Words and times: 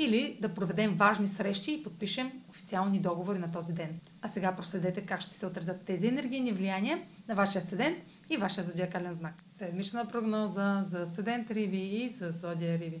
или 0.00 0.38
да 0.40 0.48
проведем 0.48 0.94
важни 0.94 1.26
срещи 1.26 1.72
и 1.72 1.82
подпишем 1.82 2.32
официални 2.50 3.00
договори 3.00 3.38
на 3.38 3.52
този 3.52 3.72
ден. 3.72 4.00
А 4.22 4.28
сега 4.28 4.56
проследете 4.56 5.00
как 5.00 5.20
ще 5.20 5.38
се 5.38 5.46
отразят 5.46 5.84
тези 5.84 6.06
енергийни 6.06 6.52
влияния 6.52 6.98
на 7.28 7.34
вашия 7.34 7.62
седент 7.62 7.98
и 8.30 8.36
вашия 8.36 8.64
зодиакален 8.64 9.14
знак. 9.14 9.34
Седмична 9.56 10.08
прогноза 10.08 10.82
за 10.82 11.06
седент 11.06 11.50
Риби 11.50 11.78
и 11.78 12.08
за 12.08 12.30
зодия 12.30 12.78
Риби. 12.78 13.00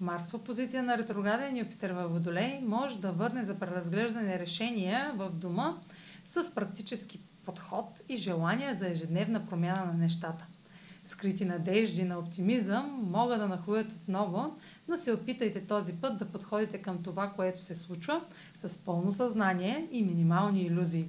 Марс 0.00 0.28
в 0.28 0.44
позиция 0.44 0.82
на 0.82 0.98
ретрограден 0.98 1.56
Юпитер 1.56 1.90
във 1.90 2.12
Водолей 2.12 2.60
може 2.62 3.00
да 3.00 3.12
върне 3.12 3.44
за 3.44 3.58
преразглеждане 3.58 4.38
решения 4.38 5.12
в 5.16 5.30
дома 5.30 5.76
с 6.24 6.54
практически 6.54 7.20
подход 7.44 8.00
и 8.08 8.16
желание 8.16 8.74
за 8.74 8.88
ежедневна 8.88 9.46
промяна 9.46 9.84
на 9.84 9.92
нещата 9.94 10.46
скрити 11.04 11.44
надежди 11.44 12.04
на 12.04 12.18
оптимизъм 12.18 13.04
могат 13.10 13.38
да 13.38 13.48
нахуят 13.48 13.92
отново, 13.92 14.56
но 14.88 14.96
се 14.98 15.12
опитайте 15.12 15.66
този 15.66 15.92
път 15.92 16.18
да 16.18 16.24
подходите 16.24 16.78
към 16.78 17.02
това, 17.02 17.30
което 17.30 17.60
се 17.60 17.74
случва 17.74 18.20
с 18.54 18.78
пълно 18.78 19.12
съзнание 19.12 19.88
и 19.90 20.02
минимални 20.02 20.62
иллюзии. 20.62 21.08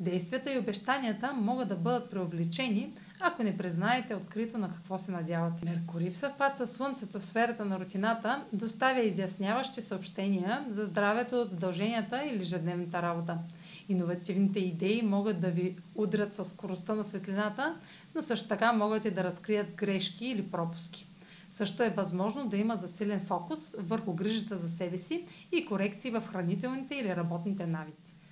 Действията 0.00 0.52
и 0.52 0.58
обещанията 0.58 1.32
могат 1.32 1.68
да 1.68 1.76
бъдат 1.76 2.10
преувеличени, 2.10 2.92
ако 3.20 3.42
не 3.42 3.56
признаете 3.56 4.14
открито 4.14 4.58
на 4.58 4.70
какво 4.70 4.98
се 4.98 5.10
надявате. 5.12 5.64
Меркурий 5.64 6.10
в 6.10 6.16
съвпад 6.16 6.56
с 6.56 6.66
Слънцето 6.66 7.18
в 7.20 7.24
сферата 7.24 7.64
на 7.64 7.80
рутината 7.80 8.44
доставя 8.52 9.00
изясняващи 9.00 9.82
съобщения 9.82 10.64
за 10.68 10.86
здравето, 10.86 11.44
задълженията 11.44 12.24
или 12.24 12.42
ежедневната 12.42 13.02
работа. 13.02 13.38
Иновативните 13.88 14.58
идеи 14.58 15.02
могат 15.02 15.40
да 15.40 15.50
ви 15.50 15.76
удрят 15.94 16.34
със 16.34 16.50
скоростта 16.50 16.94
на 16.94 17.04
светлината, 17.04 17.76
но 18.14 18.22
също 18.22 18.48
така 18.48 18.72
могат 18.72 19.04
и 19.04 19.10
да 19.10 19.24
разкрият 19.24 19.74
грешки 19.74 20.26
или 20.26 20.50
пропуски. 20.50 21.06
Също 21.52 21.82
е 21.82 21.90
възможно 21.90 22.48
да 22.48 22.56
има 22.56 22.76
засилен 22.76 23.20
фокус 23.20 23.74
върху 23.78 24.12
грижата 24.14 24.56
за 24.56 24.68
себе 24.68 24.98
си 24.98 25.24
и 25.52 25.66
корекции 25.66 26.10
в 26.10 26.22
хранителните 26.32 26.94
или 26.94 27.16
работните 27.16 27.66
навици. 27.66 28.19